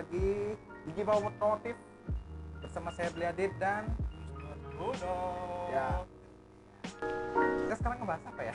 [0.00, 1.76] lagi di Gibau Otomotif
[2.64, 3.84] bersama saya Beli Adit dan
[4.80, 5.16] Uno.
[5.68, 6.00] Ya.
[7.60, 8.54] kita sekarang ngebahas apa ya?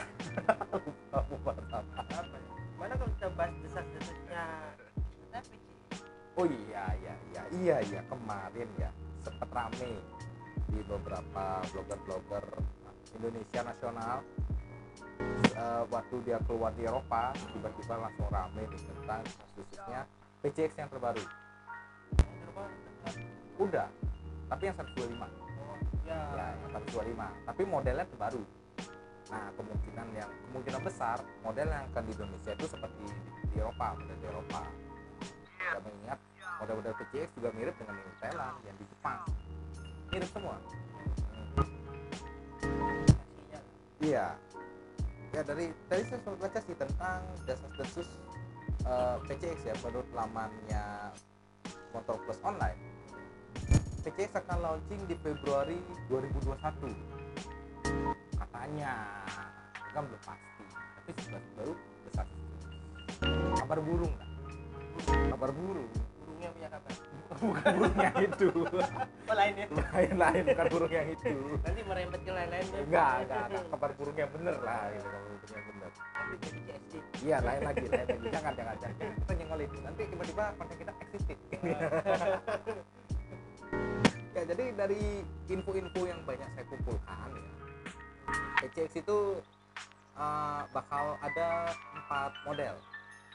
[1.21, 1.37] Lupa mau
[1.69, 2.13] bahas apa.
[2.17, 2.49] Apa ya?
[2.81, 4.45] Mana kalau kita bahas desas-desasnya
[6.35, 8.89] Oh iya iya iya iya iya kemarin ya
[9.21, 10.01] sempat rame
[10.73, 12.45] di beberapa blogger-blogger
[13.21, 14.25] Indonesia nasional
[15.55, 19.23] Eh, waktu dia keluar di Eropa tiba-tiba langsung rame tentang
[19.55, 20.03] khususnya
[20.43, 21.23] PCX yang terbaru
[23.59, 23.87] udah
[24.51, 25.25] tapi yang 125
[25.65, 26.19] Oh, ya.
[26.37, 28.43] ya yang 125 tapi modelnya terbaru
[29.25, 33.05] nah kemungkinan yang kemungkinan besar model yang akan di Indonesia itu seperti
[33.49, 34.61] di Eropa model di Eropa.
[35.55, 36.19] Kita mengingat
[36.61, 39.19] model-model PCX juga mirip dengan yang di Thailand yang di Jepang.
[40.11, 40.55] Mirip semua.
[44.03, 44.27] Iya.
[45.33, 48.09] Ya dari tadi saya sempat baca sih tentang desas-desus
[48.85, 50.85] eh, PCX ya menurut lamannya
[51.95, 52.77] Motor Plus Online
[54.05, 55.81] PCX akan launching di Februari
[56.13, 56.61] 2021
[58.37, 58.93] katanya
[59.97, 61.73] kan belum pasti tapi sebelas baru
[62.05, 62.25] besar.
[63.65, 64.29] Kabar burung lah
[65.33, 65.89] kabar burung
[66.21, 66.91] Burungnya punya kabar.
[67.41, 68.49] bukan burung yang itu.
[69.25, 69.65] Oh, lain ya.
[69.73, 71.33] lain lain bukan burung yang itu.
[71.65, 72.79] Nanti merembet ke lain-lainnya.
[72.85, 75.89] enggak enggak enggak kabar burung yang bener lah gitu kabar burung yang bener.
[77.25, 78.27] Iya lain lagi lain lagi.
[78.29, 78.97] Jangan jangan jangan.
[79.01, 79.33] Kita
[79.65, 79.77] itu.
[79.81, 81.37] Nanti tiba-tiba konten kita existing
[84.35, 87.51] ya jadi dari info-info yang banyak saya kumpulkan ya.
[88.59, 89.39] PCX itu
[90.19, 92.75] uh, bakal ada empat model.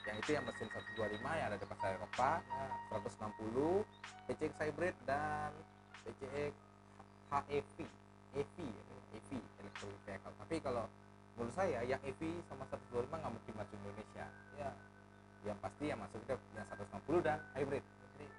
[0.05, 2.69] Yang itu yang mesin 125 yang ada di pasar Eropa Ya.
[3.01, 3.85] 160
[4.29, 5.51] PCX hybrid dan
[6.05, 6.53] PCX
[7.31, 7.77] HEV
[8.31, 8.85] EV ya,
[9.17, 9.31] EV
[9.65, 10.35] electric vehicle.
[10.37, 10.85] Tapi kalau
[11.35, 14.27] menurut saya yang EV sama 125 nggak mungkin masuk Indonesia.
[14.61, 14.71] Ya.
[15.41, 17.85] yang pasti yang masuk itu yang 160 dan hybrid.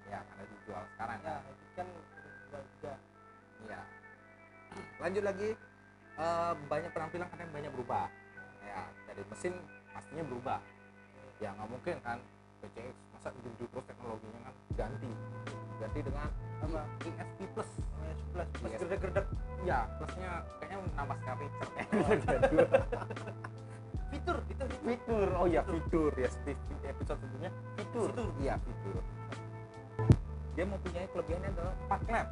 [0.06, 1.18] Ya karena dijual sekarang.
[1.26, 1.41] Ya,
[5.02, 5.50] lanjut lagi
[6.16, 8.06] eh, banyak penampilan kan banyak berubah.
[8.62, 9.54] Ya dari mesin
[9.92, 10.60] pastinya berubah.
[11.42, 12.18] Ya nggak mungkin kan
[12.62, 15.12] PCX masa gitu terus teknologinya kan ganti.
[15.82, 16.30] Ganti dengan
[16.62, 16.86] Apa?
[17.02, 17.70] ESP plus.
[17.74, 18.48] Oh, ya, sebelas.
[18.54, 18.80] Pas Yes.
[18.86, 19.26] gerdek-gerdek.
[19.62, 21.46] ya plusnya kayaknya nambah sekali
[24.12, 24.68] Fitur, fitur, fitur.
[24.86, 25.28] fitur.
[25.38, 26.12] Oh ya fitur.
[26.18, 26.30] ya
[26.86, 27.52] episode sebelumnya.
[27.78, 28.10] Fitur.
[28.14, 28.28] Fitur.
[28.38, 29.02] iya fitur.
[30.54, 32.28] Dia mempunyai kelebihannya adalah 4 klep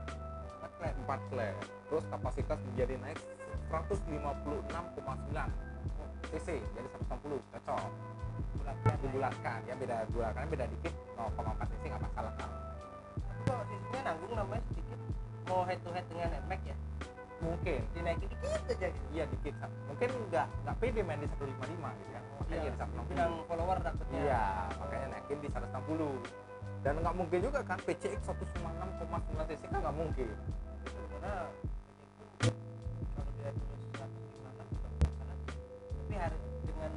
[0.80, 0.96] Klep.
[1.04, 3.20] 4 klep terus kapasitas menjadi naik
[3.68, 4.08] 156,9
[6.30, 7.90] cc jadi 160 cocok
[8.56, 8.96] Bulatkan.
[9.02, 11.36] dibulatkan ya beda bulatkan beda dikit 0,4
[11.68, 12.50] cc nggak masalah kan
[13.20, 15.00] Tapi kok sisinya nanggung namanya sedikit.
[15.46, 16.78] Mau head to head dengan NMAX ya.
[17.40, 19.00] mungkin Dinaikin dikit aja gitu.
[19.10, 21.56] iya dikit mungkin nggak nggak pede main di 155
[21.98, 24.20] gitu kan makanya Iya, jadi 160 bilang follower dapetnya.
[24.20, 24.44] iya
[24.76, 26.20] makanya naikin di 160
[26.80, 30.28] dan nggak mungkin juga kan PCX 196,9 cc kan nggak mungkin
[31.20, 31.52] karena
[32.40, 35.58] itu kalau dia tulis 156 juga nggak salah sih.
[36.00, 36.92] tapi harus dengan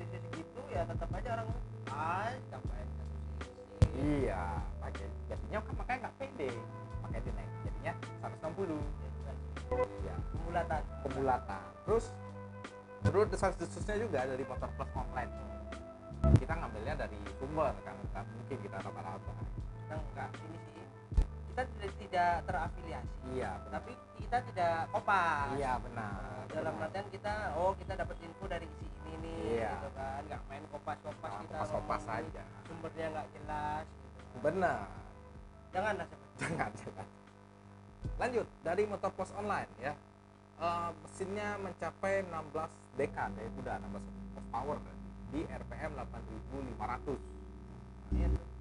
[0.00, 1.48] sisi segitu ya tetap aja orang
[1.92, 6.50] ah satu sisi iya pakai jadinya kan makanya nggak pede.
[7.04, 7.92] Makanya dinaik jadinya
[8.24, 8.80] 160
[10.04, 10.82] ya pemulatan.
[11.04, 11.62] Pemulatan.
[11.84, 12.04] Terus
[13.04, 15.30] menurut desas-desusnya juga dari motor plus online
[16.40, 19.32] kita ngambilnya dari sumber kan nggak mungkin kita raba-raba.
[19.86, 20.85] Kita enggak ini sih
[21.56, 23.16] kita tidak, tidak terafiliasi.
[23.32, 23.50] Iya.
[23.64, 25.48] Benar tapi kita tidak kopas.
[25.56, 26.20] Iya benar.
[26.52, 26.84] Dalam benar.
[26.92, 29.72] artian kita oh kita dapat info dari isi ini nih Iya.
[29.72, 30.20] gitu kan.
[30.28, 32.42] Nggak main kopas kopas Nah, kita kopas-kopas ngomong aja.
[32.68, 34.36] Sumbernya nggak jelas gitu.
[34.44, 34.80] benar.
[35.72, 37.06] Jangan lah seperti jangan jangan.
[38.20, 39.92] Lanjut dari motor plus online ya.
[40.60, 43.48] Eh, mesinnya mencapai 16 dekan ya.
[43.56, 44.04] Udah 16
[44.36, 44.76] horsepower
[45.32, 46.04] di RPM 8500
[46.76, 47.18] Iya tuh.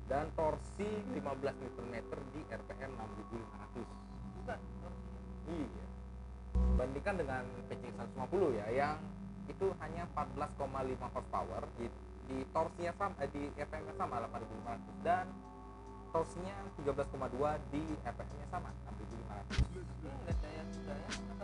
[0.06, 1.96] Dan torsi 15 Nm
[2.30, 4.56] di RPM 6500 juga
[5.50, 5.86] iya.
[6.78, 8.98] Bandingkan dengan PC 150 ya yang
[9.46, 11.86] itu hanya 14,5 horsepower di,
[12.30, 15.26] di torsinya sama eh, di RPM nya sama 8500 dan
[16.14, 21.35] torsinya 13,2 di RPM nya sama 6500 Ini daya daya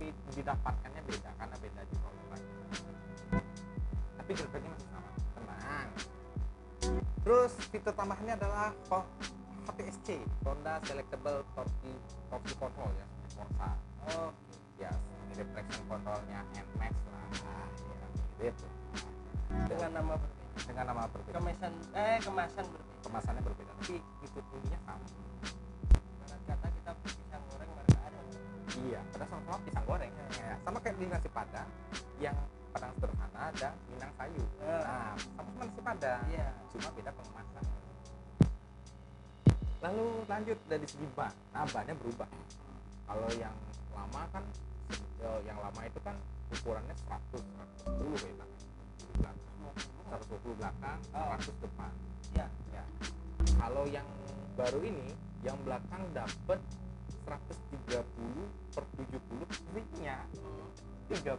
[0.00, 2.44] tapi didapatkannya beda karena beda di lain
[4.16, 5.88] tapi gerbeknya masih sama tenang.
[7.20, 9.12] Terus fitur tambahannya adalah Ho-
[9.68, 11.92] HTSC Honda Selectable Torsi
[12.32, 13.06] Torsi Control ya
[13.36, 13.76] Forza.
[14.08, 14.92] Oke ya
[15.28, 17.56] mirip traction controlnya NMAX lah ya
[18.40, 18.56] mirip
[19.68, 20.64] dengan nama berbeda.
[20.64, 21.36] Dengan nama berbeda.
[21.36, 22.96] Kemasan eh kemasan berbeda.
[23.04, 24.99] Kemasannya berbeda tapi fitur ininya sama
[29.20, 30.12] padahal sama-sama pisang goreng.
[30.16, 31.68] Ya, sama kayak di nasi padang
[32.24, 32.36] yang
[32.72, 34.48] padang sederhana ada minang sayur.
[34.64, 36.20] Eh, nah sama-sama nasi padang.
[36.32, 37.64] Iya cuma beda pengemasan.
[39.84, 42.28] Lalu lanjut dari segi ban nah bannya berubah.
[43.04, 43.56] Kalau yang
[43.92, 44.44] lama kan
[45.20, 46.16] eh, yang lama itu kan
[46.56, 47.44] ukurannya 100
[47.92, 48.50] 110 ya bang
[48.96, 49.56] di belakang
[50.16, 51.36] 120 belakang Oh.
[51.36, 51.92] 100 depan.
[52.32, 52.46] Iya.
[52.72, 52.84] ya.
[53.60, 54.08] Kalau yang
[54.56, 55.12] baru ini
[55.44, 56.60] yang belakang dapat
[57.30, 60.18] 130 per 70 ringnya
[61.06, 61.30] 13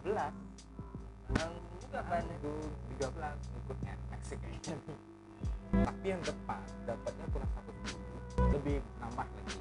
[1.35, 1.51] Yang
[1.83, 4.99] juga Aduh, 13 ikut NMAX sih kayaknya nih.
[5.71, 7.51] Tapi yang depan dapatnya kurang
[8.39, 9.59] 110 lebih nambah lagi.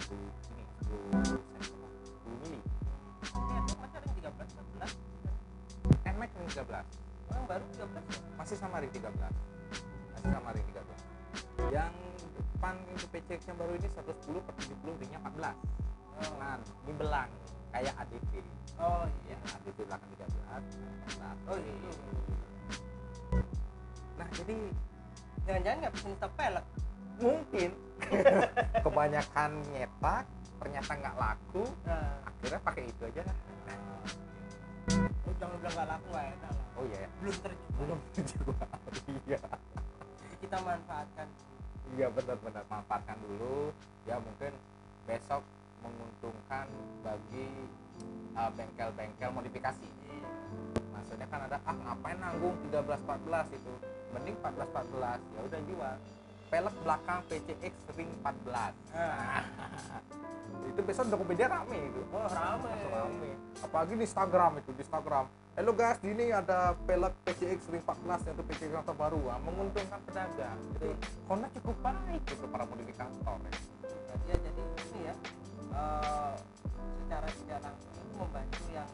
[0.00, 0.16] 10 10
[0.48, 0.96] ini 10
[1.28, 2.60] cm 10 mili.
[3.36, 4.48] Ini ada masih ada yang 13,
[4.80, 6.84] 14 NMAX ring 13
[7.30, 8.20] Orang baru 13 ya?
[8.40, 9.12] masih sama ring 13
[10.16, 11.92] masih sama ring 13 yang
[12.60, 15.56] depan itu PCX yang baru ini 110 per 70 ringnya 14
[16.36, 17.30] nah ini belang
[17.72, 18.32] kayak ADV
[18.80, 20.28] Oh ya iya ADV belakang 13
[21.24, 21.72] nah, Oh iya
[24.20, 24.56] nah jadi
[25.50, 26.66] Jangan-jangan nggak pesen stop pelek.
[27.20, 27.70] Mungkin.
[28.86, 30.24] Kebanyakan nyetak
[30.60, 31.64] ternyata nggak laku.
[31.82, 32.22] Nah.
[32.28, 33.36] Akhirnya pakai itu aja lah.
[35.26, 36.66] Oh, Jangan bilang nggak laku nggak enak lah.
[36.76, 36.98] Oh iya.
[37.02, 37.76] Ya Belum terjual.
[37.82, 38.66] Belum terjual
[39.26, 39.40] iya.
[40.20, 41.26] Jadi kita manfaatkan
[41.96, 43.74] iya benar-benar manfaatkan dulu.
[44.06, 44.52] Ya mungkin
[45.08, 45.42] besok
[45.80, 46.66] menguntungkan
[47.00, 47.48] bagi
[48.36, 49.88] uh, bengkel-bengkel modifikasi.
[50.92, 53.72] Maksudnya kan ada ah ngapain nanggung 13 14 itu?
[54.10, 55.96] Mending 14 14 ya udah jual
[56.50, 59.42] pelek belakang PCX ring 14 Nah.
[60.70, 63.30] itu besok Tokopedia rame itu Oh rame Langsung rame
[63.60, 65.26] apalagi di Instagram itu di Instagram
[65.58, 69.98] Halo guys, di ini ada pelek PCX ring 14 yaitu PCX yang terbaru ah, menguntungkan
[70.06, 70.56] pedagang.
[70.78, 70.94] Jadi
[71.26, 73.52] Honda cukup baik gitu para modifikator ya.
[73.82, 75.14] Berarti ya jadi ini ya
[75.74, 76.34] eh,
[77.02, 78.90] secara tidak langsung itu membantu yang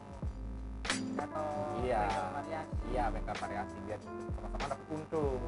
[1.15, 1.47] atau
[1.85, 2.03] Iya.
[2.35, 3.99] variasi Iya, bengkel variasi biar
[4.35, 5.41] sama-sama dapat untung.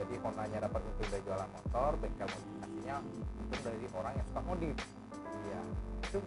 [0.00, 4.76] Jadi Hondanya dapat untung dari jualan motor, bengkel modifikasinya untung dari orang yang suka modif.
[5.44, 5.60] Iya,
[6.08, 6.20] itu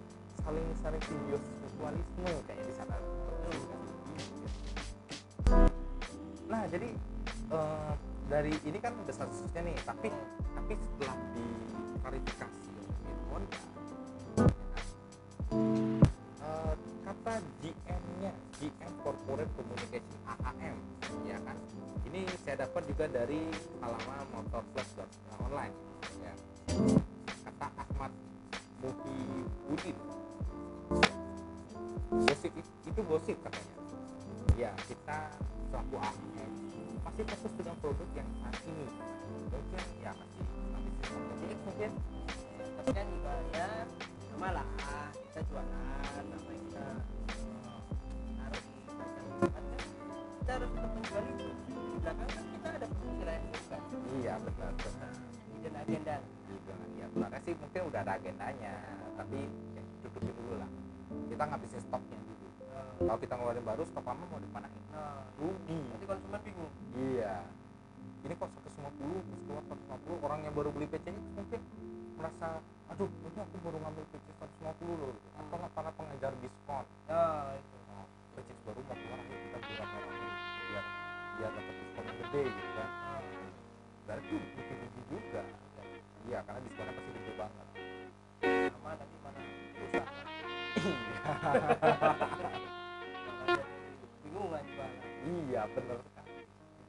[0.44, 2.96] saling saling simbiosis mutualisme kayaknya di sana.
[6.54, 6.90] Nah, jadi
[7.50, 7.92] eh,
[8.30, 10.08] dari ini kan udah statusnya nih, tapi
[10.54, 13.62] tapi setelah diklarifikasi oleh Honda,
[16.46, 16.74] eh,
[17.04, 21.03] kata GM-nya, GM Corporate Communication AAM, ya
[21.44, 21.58] kan?
[22.08, 23.42] Ini saya dapat juga dari
[23.80, 25.76] halaman motorflash.online,
[26.24, 26.34] ya.
[27.48, 28.12] Kata Ahmad
[28.82, 29.98] Muhibudin.
[32.14, 33.76] Gosip it- itu gosip katanya.
[34.54, 35.34] Ya, kita
[35.72, 36.50] selaku AAM
[37.04, 38.86] masih fokus dengan produk yang saat ini.
[39.50, 40.46] Mungkin ya masih
[41.04, 41.92] PCX mungkin
[42.78, 43.68] tapi kan juga ya
[44.32, 44.68] sama lah
[45.14, 46.86] kita jualan apa kita
[52.04, 53.78] belakang kan kita ada fungsi lain juga
[54.20, 55.14] iya benar benar.
[55.56, 56.16] Hidden agenda.
[56.44, 58.74] Juga ya sebenarnya sih mungkin udah ada agendanya
[59.16, 59.40] tapi
[59.74, 60.70] ya, tutupin dulu lah.
[61.32, 62.20] Kita ngabisin stoknya.
[62.20, 62.44] Dulu
[62.74, 65.78] Eh, kalau kita ngeluarin baru stok lama mau dimanain nah rugi.
[65.78, 66.74] Nanti konsumen bingung.
[66.98, 67.36] Iya.
[68.24, 71.62] Ini kok 150 terus keluar 150 orang yang baru beli PCX mungkin
[72.18, 75.14] merasa aduh ini aku baru ngambil PCX 150 loh.
[75.38, 76.86] Atau nggak para pengejar diskon.
[77.08, 77.78] Nah itu.
[77.94, 78.06] Oh,
[78.38, 80.53] PCX baru mau keluar ayo kita beli rame-rame
[81.38, 82.90] biar dapat diskon yang gede gitu kan.
[84.04, 85.42] Berarti rugi juga
[86.24, 87.68] iya karena diskonnya pasti gede banget.
[88.44, 89.40] Sama tapi mana?
[89.80, 90.28] Rusak kan?
[93.44, 93.64] Iya
[94.24, 94.66] bingung kan
[95.24, 96.34] iya bener sekali.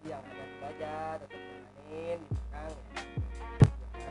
[0.04, 2.72] Yang ada aja tetap jalanin di belakang
[3.94, 4.08] ya.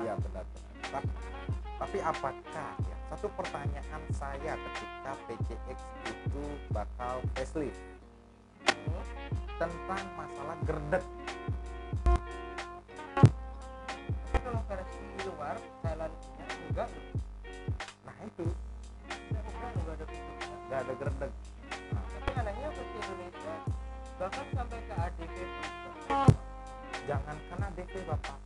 [0.00, 0.74] Iya benar benar.
[0.90, 1.12] Tapi,
[1.78, 7.82] tapi apakah ya satu pertanyaan saya ketika PCX itu bakal facelift
[8.86, 9.04] Hmm.
[9.60, 11.04] tentang masalah gerdek.
[14.40, 16.46] Kalau versi luar Thailandnya
[16.76, 16.90] loh
[18.08, 18.46] nah itu.
[19.28, 21.32] Enggak ada ada gerdek.
[21.92, 23.54] Nah, tapi anehnya versi Indonesia
[24.20, 25.36] bahkan sampai ke ADP
[27.08, 28.38] jangan karena DP bapak.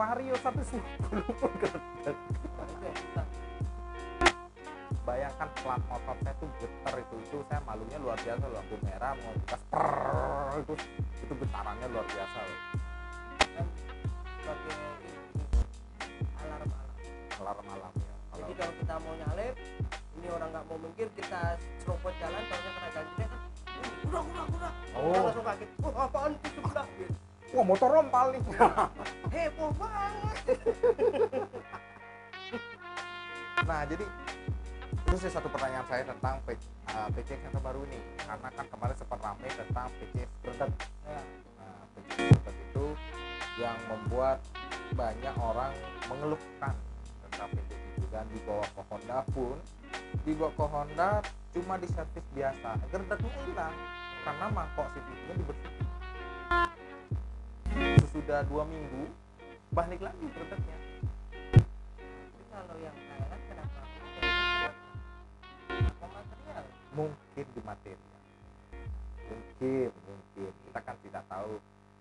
[0.00, 2.16] Vario 190 pun gerdek
[5.48, 9.34] plat motor saya tuh getar itu itu saya malunya luar biasa loh lampu merah mau
[9.48, 10.74] prrrr, itu
[11.24, 12.60] itu getarannya luar biasa loh.
[14.40, 14.74] Sebagai
[16.44, 16.92] alarm alarm.
[17.40, 18.14] Alarm alarm ya.
[18.36, 19.54] Jadi kalau kita mau nyalip
[20.20, 21.40] ini orang nggak mau minggir kita
[21.80, 23.40] serobot jalan tahunya kena gantinya kan
[24.04, 24.72] udah udah udah.
[24.92, 25.08] Oh.
[25.08, 27.14] Orang langsung kaget wah apaan itu gitu.
[27.56, 28.42] wah motor rompal nih.
[29.32, 30.36] Heboh banget.
[33.60, 34.04] Nah jadi
[35.18, 37.98] saya tentang P- uh, PCX yang terbaru ini.
[38.22, 40.70] Karena kan kemarin sempat ramai tentang PCX Gerdek
[41.02, 41.20] ya
[41.58, 42.86] nah, PCX Gerdek itu
[43.58, 44.38] yang membuat
[44.94, 45.72] banyak orang
[46.06, 46.74] mengeluhkan
[47.26, 48.06] tentang PCX itu.
[48.10, 49.56] Dan dibawa ke Honda pun
[50.22, 51.10] dibawa ke Honda
[51.50, 52.78] cuma di servis biasa.
[52.94, 53.74] Gerdeknya hilang
[54.20, 55.80] karena mangkok CVT-nya dibersihin
[58.04, 59.08] sesudah dua minggu
[59.70, 60.78] balik lagi gerdeknya
[61.54, 62.96] tapi kalau yang
[66.94, 68.10] mungkin di materi
[69.30, 70.52] mungkin mungkin.
[70.66, 71.54] Kita kan tidak tahu.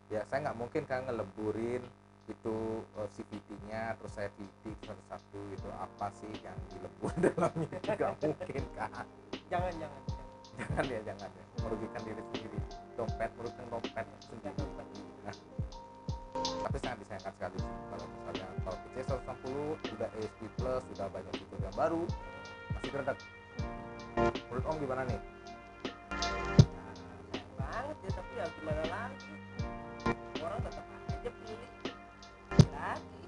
[0.09, 1.83] Ya saya nggak mungkin kan ngeleburin
[2.29, 7.79] itu uh, CVT-nya terus saya titik satu-satu itu apa sih yang dilebur dalamnya?
[7.85, 9.05] Juga mungkin kan jangan
[9.49, 10.01] jangan jangan.
[10.89, 11.45] Ya jangan ya.
[11.63, 12.59] Merugikan diri sendiri.
[12.97, 14.65] Dompet merugikan dompet sendiri.
[15.25, 15.35] Nah,
[16.65, 17.75] tapi sangat disayangkan sekali sih.
[17.89, 22.01] Kalau misalnya kalau PC 160 udah ASP plus sudah banyak fitur yang baru
[22.69, 23.17] masih gerdek
[24.49, 25.21] menurut om gimana nih?
[26.09, 29.33] Nah, banget ya tapi ya gimana lagi?
[30.41, 31.69] Orang tetap aja pilih
[32.73, 33.21] lagi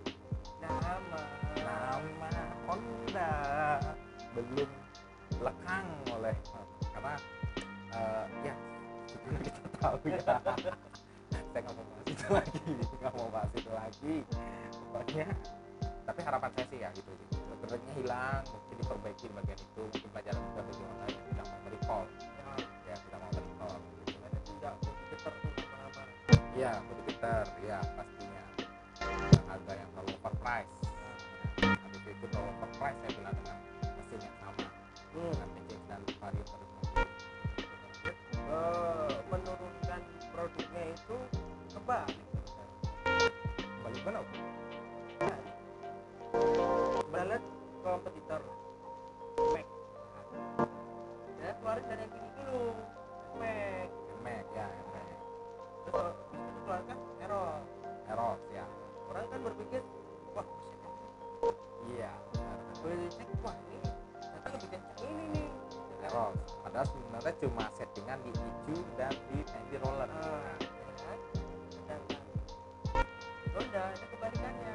[0.58, 1.22] nama
[1.62, 2.30] nama
[2.66, 3.34] Honda.
[4.34, 4.70] Belum
[5.38, 6.36] lekang oleh
[6.90, 7.14] karena
[7.94, 8.56] eh, ya
[9.46, 10.20] kita tahu ya.
[11.52, 12.60] Saya nggak mau bahas itu lagi
[12.98, 14.16] nggak mau bahas itu lagi.
[14.90, 15.28] Pokoknya
[16.02, 20.10] tapi harapan saya sih ya gitu sih Gerdeknya hilang mungkin diperbaiki di bagian itu mungkin
[20.12, 22.04] pelajaran juga bagi orang lain yang tidak mau recall
[22.90, 24.18] ya tidak mau recall gitu.
[24.22, 26.02] ada tidak apa
[26.52, 28.44] Iya, body fitter, ya pastinya.
[29.08, 30.76] Yang harga yang terlalu overprice.
[31.64, 33.58] Nah, habis itu terlalu overprice saya bilang dengan
[33.98, 34.68] mesin yang sama
[35.16, 35.32] hmm.
[35.32, 36.46] dengan dan Vario
[38.52, 40.02] Eh, menurunkan
[40.36, 41.18] produknya itu
[41.72, 42.20] kebalik
[43.80, 44.20] Balik mana?
[47.82, 48.42] Kompetitor
[49.52, 49.68] Mac
[51.42, 52.64] ya keluarin dari yang gini dulu
[53.42, 53.90] Mac
[54.22, 55.18] Mac ya, Mac.
[55.84, 57.60] terus kalau bisa dikeluarkan error
[58.12, 58.66] Eros ya.
[59.10, 59.82] orang kan berpikir
[60.34, 60.48] wah
[61.90, 62.12] Iya.
[62.82, 63.80] boleh dicek wah ini
[64.14, 65.50] ternyata lebih kencang ini nih
[66.02, 66.34] Eros.
[66.66, 70.10] Padahal sebenarnya cuma settingan di ECU dan di anti roller.
[70.10, 70.58] Nah,
[71.86, 72.02] kan?
[73.54, 74.74] Honda itu kebalikannya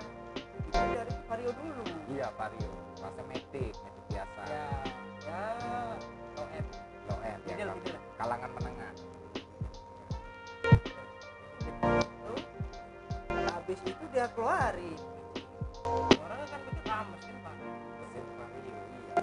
[0.62, 1.82] bikin dari Vario dulu
[2.14, 2.75] Iya, Vario.
[3.56, 3.72] Matic
[4.12, 4.42] biasa.
[4.52, 4.68] ya
[5.24, 5.44] ya.
[6.36, 6.68] Low end
[7.08, 7.56] Low end ya.
[7.56, 8.92] middle middle lah Kalangan menengah.
[12.20, 12.44] Terus,
[13.32, 15.00] habis itu dia keluarin.
[15.88, 17.54] Orang akan mikir ah mesin pak?
[17.96, 19.16] Mesin Vario, iya.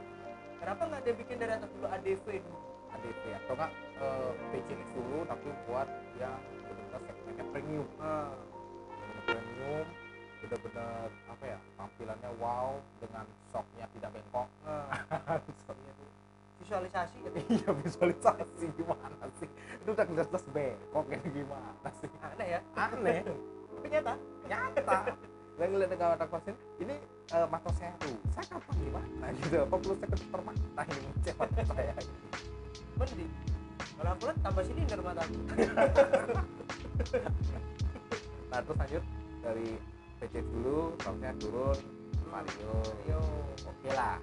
[0.58, 2.60] kenapa nggak dia bikin dari atas dulu ADV dulu
[2.98, 3.72] ADV atau enggak
[4.02, 7.86] eh, PCX dulu tapi buat yang benar-benar segmennya premium.
[8.02, 10.03] Benar premium
[10.44, 14.48] benar-benar apa ya tampilannya wow dengan shocknya tidak bengkok.
[14.68, 14.92] Ah.
[15.64, 16.10] Shocknya tuh
[16.64, 17.16] visualisasi.
[17.24, 18.66] Gitu iya visualisasi.
[18.76, 19.50] Gimana sih?
[19.80, 22.10] Itu udah jelas bengkok ya gimana sih?
[22.20, 22.60] Aneh ya?
[22.76, 23.20] Aneh.
[23.24, 24.14] Tapi nyata.
[24.48, 24.98] Nyata.
[25.54, 26.96] Saya ngeliat dengan mata pasien ini
[27.30, 29.58] uh, mata saya rusak apa gimana gitu?
[29.64, 31.10] Apa perlu saya ketuker mata ini?
[31.40, 31.94] Mata saya
[32.98, 33.32] mending.
[33.94, 35.38] Kalau aku lihat tambah silinder mata aku
[38.54, 39.04] nah terus lanjut
[39.42, 39.68] dari
[40.24, 41.76] PC dulu stoknya turun
[42.32, 42.76] Mario.
[43.04, 43.20] Yo
[43.68, 44.16] oke lah.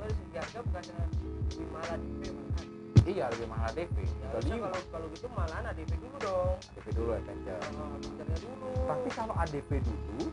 [0.00, 2.66] Segi harga bukan lebih malah DP malahan
[3.08, 6.56] iya lebih mahal DP ya kalau kalau gitu malahan ADP dulu dong.
[6.72, 8.68] ADP dulu Avenger Ah, Adventure-nya dulu.
[8.88, 10.24] Tapi kalau ADP dulu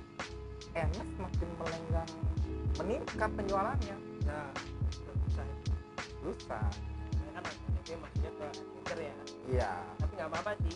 [0.76, 2.12] NS makin melenggang
[2.80, 3.98] meningkat penjualannya.
[4.24, 4.40] Ya
[5.28, 5.48] susah
[6.24, 6.68] susah.
[7.20, 9.16] Ya kan ADP maksudnya ke Adventure ya.
[9.52, 9.72] Iya.
[10.00, 10.76] Tapi nggak apa-apa sih.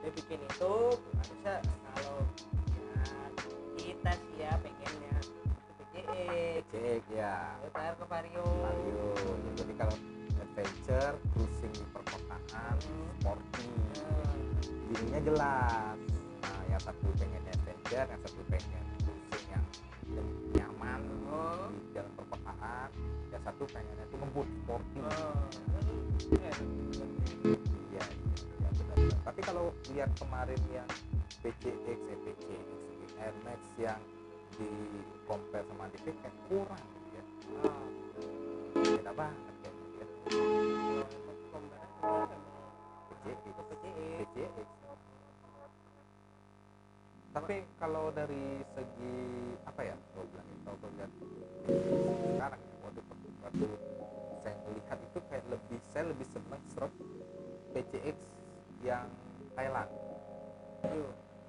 [0.00, 0.72] Dia bikin itu
[1.20, 1.54] harusnya
[1.92, 2.16] kalau
[4.48, 5.16] ya ya pengennya
[5.68, 7.68] PCX cek ya ya.
[7.68, 9.04] Tayar ke Vario Mario.
[9.60, 9.96] Jadi kalau
[10.40, 12.76] adventure cruising di perkotaan
[13.20, 13.68] sporty.
[14.00, 14.36] Nah,
[14.88, 15.96] ininya jelas.
[16.40, 19.64] Nah yang satu pengen adventure yang satu pengen cruising yang
[20.56, 21.68] nyaman Oh.
[21.68, 22.88] di jalan perkotaan.
[23.28, 24.98] Yang satu pengennya itu ngebut sporty.
[25.04, 25.44] Oh,
[26.40, 26.52] ya,
[27.92, 28.04] iya
[28.64, 28.96] iya benar
[29.28, 30.88] tapi kalau lihat kemarin yang
[31.44, 32.66] PCX eh PCX
[33.20, 34.00] Air Max yang
[34.56, 34.70] di
[35.28, 37.24] compare sama DP kayak kurang gitu ya.
[38.78, 39.72] Beda banget ya.
[41.98, 42.22] Kalau
[43.28, 44.68] PCX PCX PCX
[47.28, 49.14] tapi kalau dari segi
[49.62, 51.12] apa ya gue bilang itu kalau lihat
[52.34, 53.00] sekarang ya waktu
[53.44, 53.66] waktu
[54.42, 56.92] saya melihat itu kayak lebih saya lebih senang serap
[57.76, 58.16] PCX
[58.82, 59.06] yang
[59.54, 59.90] Thailand.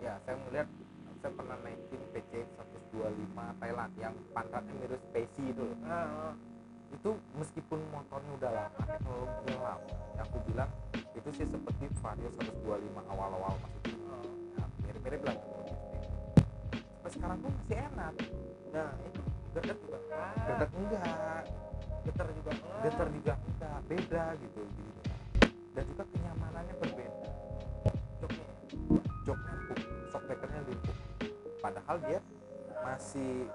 [0.03, 0.67] Ya saya melihat
[1.19, 2.47] saya pernah naikin PCX
[2.95, 5.63] 125 Thailand yang pantatnya mirip Spacey itu.
[5.63, 5.77] Loh.
[5.87, 6.33] Ah.
[6.89, 10.71] itu meskipun motornya udah lama teknologinya lama ya aku bilang
[11.13, 14.25] itu sih seperti Vario 125 awal-awal masih Oh.
[14.57, 15.37] ya, mirip-mirip lah
[17.09, 18.13] sampai sekarang pun masih enak.
[18.69, 19.21] Nah itu.
[19.49, 19.97] Getar juga.
[20.13, 21.43] Ah, getar enggak.
[22.05, 22.51] Getar juga.
[22.53, 22.81] Enggak.
[22.85, 23.79] getar juga enggak.
[23.89, 25.01] Beda gitu gitu.
[25.73, 27.29] Dan juga kenyamanannya berbeda.
[28.21, 28.45] Joknya
[29.25, 29.79] joknya empuk
[30.13, 30.97] shock breakernya empuk
[31.59, 32.19] padahal dia
[32.83, 33.47] masih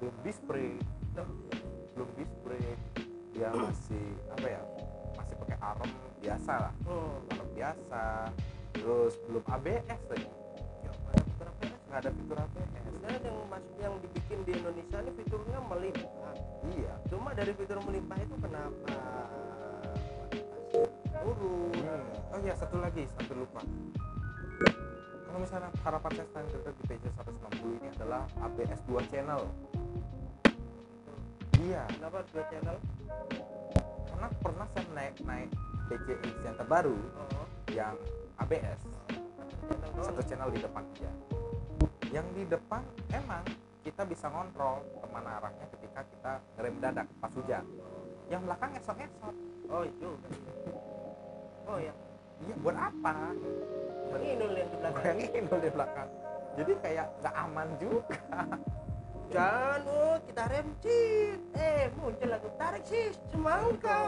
[0.00, 0.80] belum disc brake
[1.96, 2.82] belum disc brake
[3.36, 4.62] dia masih apa ya
[5.16, 6.74] masih pakai arm biasa lah.
[6.88, 7.16] Hmm.
[7.36, 8.04] arm biasa.
[8.76, 10.28] Terus belum ABS lagi.
[10.84, 14.96] Ya ada fitur ABS nggak ada fitur ABS sebenarnya yang masuk yang dibikin di Indonesia
[15.04, 16.34] ini fiturnya melimpah.
[16.76, 16.92] Iya.
[17.12, 18.96] Cuma dari fitur melimpah itu kenapa
[21.20, 21.72] turun?
[21.76, 22.32] Hmm.
[22.32, 23.60] Oh iya satu lagi sampai lupa.
[25.36, 29.44] Misalnya harapan saya Greget di PJ 160 ini adalah ABS 2 channel.
[31.56, 32.76] Iya, kenapa dua channel
[34.06, 35.50] karena pernah saya naik naik
[35.88, 37.94] PCX yang terbaru oh yang
[38.38, 38.80] ABS
[39.98, 41.10] satu channel di depan aja.
[42.12, 43.42] Yang di depan emang
[43.82, 47.64] kita bisa ngontrol ke mana arahnya ketika kita ngerem dadak pas hujan.
[48.30, 49.34] Yang belakang esok-esok.
[49.66, 50.08] oh itu
[51.66, 51.94] oh ya
[52.44, 53.32] Iya buat apa?
[54.16, 55.02] Yang inul yang di belakang.
[55.04, 56.08] Bayangin dulu di belakang.
[56.56, 58.18] Jadi kayak nggak aman juga.
[59.34, 61.40] jangan oh kita rem cit.
[61.52, 64.00] Eh muncul lagu tarik sih semangka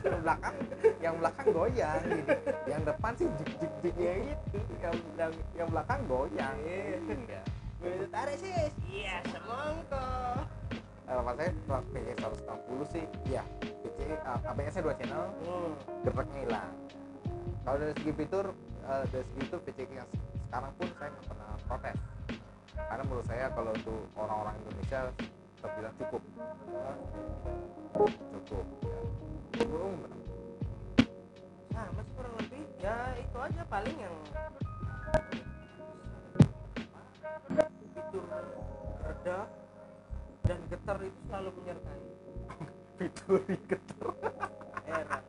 [0.00, 0.56] yang belakang
[1.02, 2.34] yang belakang goyang gini.
[2.64, 6.56] yang depan sih jik jik jik ya gitu yang yang, yang belakang goyang.
[6.64, 6.98] Iya.
[7.04, 7.42] iya.
[8.08, 8.52] Tarik sih
[8.88, 10.08] iya semangka
[11.10, 13.42] Eh, pas saya kalau PC 160 sih iya.
[13.82, 15.24] PC ABS nya dua channel.
[15.42, 16.30] Hmm.
[16.38, 16.70] hilang.
[17.66, 18.46] Kalau dari segi fitur
[18.86, 20.08] eh, dari segi itu PC yang
[20.48, 21.98] sekarang pun saya nggak pernah protes.
[22.74, 25.00] Karena menurut saya kalau untuk orang-orang Indonesia
[25.60, 26.22] terbilang cukup.
[27.94, 28.98] Cukup ya.
[29.60, 29.94] belum
[31.70, 34.16] sama sih kurang lebih ya itu aja paling yang
[37.94, 38.26] fitur
[39.06, 39.38] reda
[40.44, 42.02] dan getar itu selalu menyertai.
[42.98, 43.40] Fitur
[43.70, 44.12] getar.
[44.84, 45.24] Heran.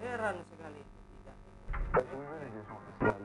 [0.00, 0.82] Heran sekali
[1.94, 3.16] tidak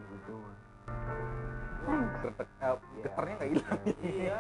[2.20, 4.40] Getek, eh, getarnya nggak hilang iya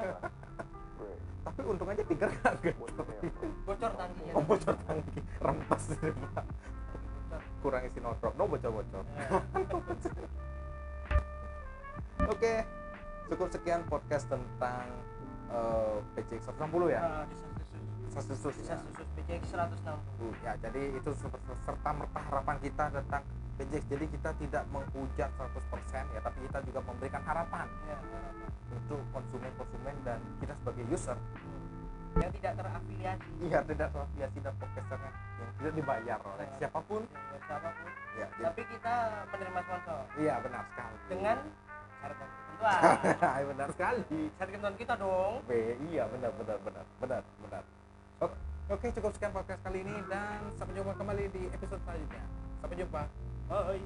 [1.40, 3.06] tapi untung aja tiga nggak getar
[3.66, 6.46] bocor tangkinya oh bocor tangki rempas di depan.
[7.64, 9.04] kurang isi no drop no bocor bocor
[12.28, 12.54] oke
[13.30, 14.86] cukup sekian podcast tentang
[15.50, 17.26] eh, PCX 160 ya Nah,
[18.10, 18.74] Sasus ya.
[18.76, 21.10] desas-desus PCX 160 ya jadi itu
[21.66, 23.24] serta merta harapan kita tentang
[23.60, 28.48] PCX jadi kita tidak menghujat 100% ya tapi kita juga memberikan harapan ya harapan.
[28.72, 31.18] untuk konsumen-konsumen dan kita sebagai user.
[32.16, 33.30] Yang tidak terafiliasi.
[33.42, 36.58] Iya tidak terafiliasi dan podcasternya yang tidak dibayar oleh Ya.
[36.58, 37.02] siapa pun.
[37.06, 37.90] Ya, siapa pun.
[38.16, 38.94] Ya jadi- tapi kita
[39.28, 40.00] menerima sponsor.
[40.16, 40.96] Iya benar sekali.
[41.08, 41.38] Dengan
[42.00, 42.80] syarat dan ketentuan
[43.20, 44.02] Iya, benar sekali.
[44.32, 45.34] Syarat ketentuan kita dong.
[45.44, 45.52] B,
[45.86, 47.64] iya benar benar benar benar benar.
[48.20, 48.36] Oke
[48.70, 52.24] oke cukup sekian podcast kali ini dan sampai jumpa kembali di episode selanjutnya.
[52.60, 53.02] Sampai jumpa
[53.50, 53.80] Bye.